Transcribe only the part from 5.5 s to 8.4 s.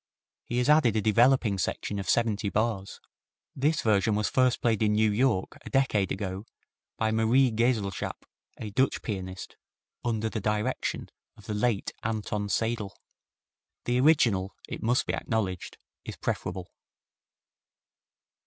a decade ago by Marie Geselschap,